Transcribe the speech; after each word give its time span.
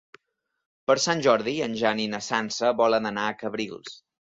Per 0.91 0.95
Sant 1.03 1.21
Jordi 1.27 1.53
en 1.67 1.77
Jan 1.83 2.03
i 2.05 2.09
na 2.15 2.23
Sança 2.31 2.73
volen 2.83 3.13
anar 3.13 3.29
a 3.35 3.39
Cabrils. 3.45 3.97